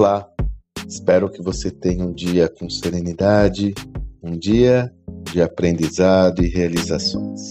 [0.00, 0.26] Olá,
[0.88, 3.74] espero que você tenha um dia com serenidade,
[4.22, 4.90] um dia
[5.30, 7.50] de aprendizado e realizações.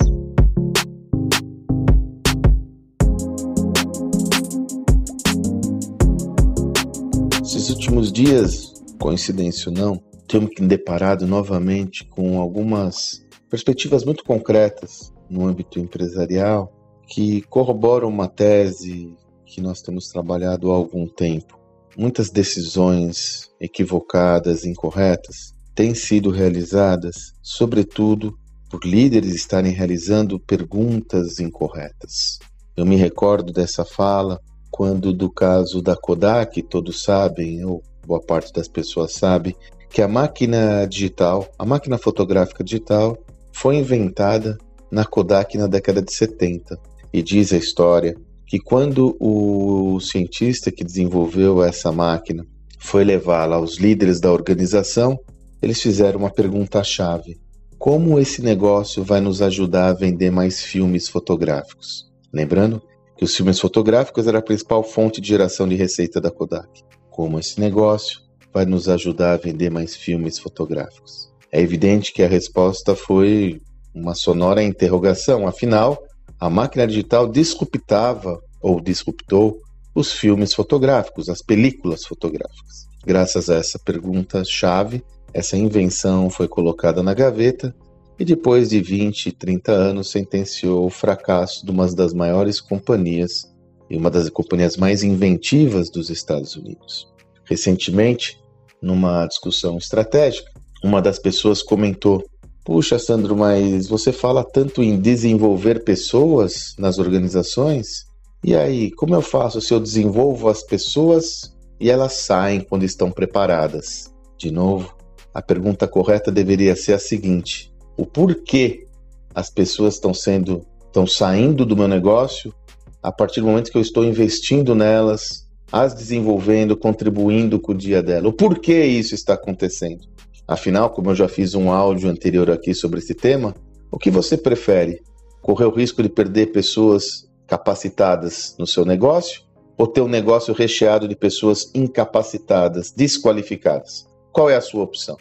[7.43, 15.13] Esses últimos dias, coincidência ou não, tenho me deparado novamente com algumas perspectivas muito concretas
[15.29, 16.73] no âmbito empresarial
[17.05, 21.58] que corroboram uma tese que nós temos trabalhado há algum tempo
[21.97, 28.37] muitas decisões equivocadas, incorretas, têm sido realizadas, sobretudo
[28.69, 32.39] por líderes estarem realizando perguntas incorretas.
[32.77, 34.39] Eu me recordo dessa fala
[34.69, 39.55] quando, do caso da Kodak, todos sabem, ou boa parte das pessoas sabe,
[39.89, 43.17] que a máquina digital, a máquina fotográfica digital,
[43.51, 44.57] foi inventada
[44.91, 46.79] na Kodak na década de 70.
[47.11, 48.15] E diz a história
[48.49, 52.43] que quando o cientista que desenvolveu essa máquina
[52.79, 55.19] foi levá-la aos líderes da organização,
[55.61, 57.39] eles fizeram uma pergunta-chave:
[57.77, 62.09] como esse negócio vai nos ajudar a vender mais filmes fotográficos?
[62.33, 62.81] Lembrando
[63.15, 66.83] que os filmes fotográficos era a principal fonte de geração de receita da Kodak.
[67.11, 68.19] Como esse negócio
[68.51, 71.29] vai nos ajudar a vender mais filmes fotográficos?
[71.51, 73.61] É evidente que a resposta foi
[73.93, 75.99] uma sonora interrogação, afinal,
[76.39, 79.59] a máquina digital disruptava ou disruptou
[79.93, 82.87] os filmes fotográficos, as películas fotográficas.
[83.05, 87.75] Graças a essa pergunta-chave, essa invenção foi colocada na gaveta
[88.17, 93.43] e depois de 20, 30 anos sentenciou o fracasso de uma das maiores companhias
[93.89, 97.07] e uma das companhias mais inventivas dos Estados Unidos.
[97.45, 98.39] Recentemente,
[98.81, 100.51] numa discussão estratégica,
[100.83, 102.23] uma das pessoas comentou
[102.69, 108.05] Puxa, Sandro, mas você fala tanto em desenvolver pessoas nas organizações?
[108.43, 113.09] E aí, como eu faço se eu desenvolvo as pessoas e elas saem quando estão
[113.09, 114.13] preparadas?
[114.37, 114.95] De novo,
[115.33, 118.85] a pergunta correta deveria ser a seguinte: o porquê
[119.33, 122.53] as pessoas estão sendo estão saindo do meu negócio
[123.01, 128.03] a partir do momento que eu estou investindo nelas, as desenvolvendo, contribuindo com o dia
[128.03, 128.29] dela.
[128.29, 130.18] O porquê isso está acontecendo?
[130.49, 133.53] Afinal, como eu já fiz um áudio anterior aqui sobre esse tema,
[133.91, 134.99] o que você prefere?
[135.43, 139.43] Correr o risco de perder pessoas capacitadas no seu negócio
[139.77, 144.07] ou ter um negócio recheado de pessoas incapacitadas, desqualificadas?
[144.33, 145.17] Qual é a sua opção?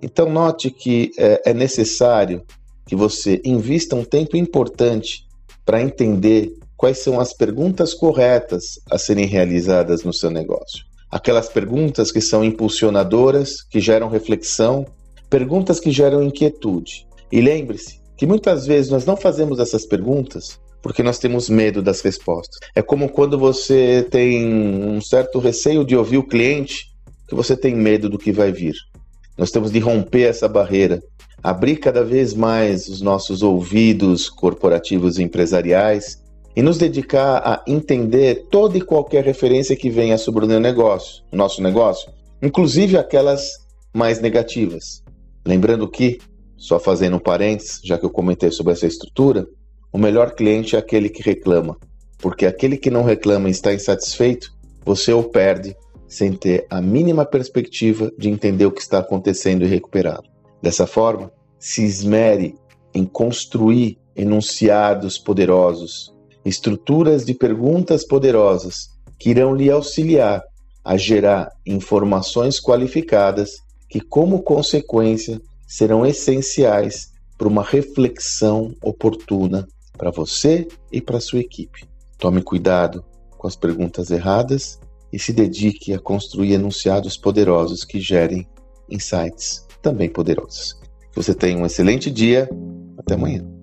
[0.00, 2.42] Então, note que é, é necessário
[2.86, 5.26] que você invista um tempo importante
[5.62, 12.12] para entender quais são as perguntas corretas a serem realizadas no seu negócio aquelas perguntas
[12.12, 14.86] que são impulsionadoras, que geram reflexão,
[15.28, 17.06] perguntas que geram inquietude.
[17.32, 22.00] E lembre-se que muitas vezes nós não fazemos essas perguntas porque nós temos medo das
[22.00, 22.58] respostas.
[22.74, 26.90] É como quando você tem um certo receio de ouvir o cliente,
[27.28, 28.74] que você tem medo do que vai vir.
[29.36, 31.02] Nós temos de romper essa barreira,
[31.42, 36.18] abrir cada vez mais os nossos ouvidos corporativos e empresariais
[36.54, 41.22] e nos dedicar a entender toda e qualquer referência que venha sobre o meu negócio,
[41.32, 42.10] o nosso negócio,
[42.42, 43.50] inclusive aquelas
[43.94, 45.02] mais negativas.
[45.46, 46.18] Lembrando que,
[46.56, 49.46] só fazendo um parênteses, já que eu comentei sobre essa estrutura,
[49.92, 51.76] o melhor cliente é aquele que reclama,
[52.18, 54.52] porque aquele que não reclama e está insatisfeito,
[54.84, 55.74] você o perde
[56.06, 60.24] sem ter a mínima perspectiva de entender o que está acontecendo e recuperá-lo.
[60.60, 62.56] Dessa forma, se esmere
[62.92, 66.12] em construir enunciados poderosos,
[66.44, 70.42] estruturas de perguntas poderosas que irão lhe auxiliar
[70.84, 73.58] a gerar informações qualificadas
[73.88, 81.86] que, como consequência, serão essenciais para uma reflexão oportuna para você e para sua equipe.
[82.18, 83.04] Tome cuidado
[83.36, 84.78] com as perguntas erradas
[85.12, 88.46] e se dedique a construir enunciados poderosos que gerem
[88.88, 90.78] insights também poderosos.
[91.14, 92.48] Você tenha um excelente dia.
[92.98, 93.59] Até amanhã.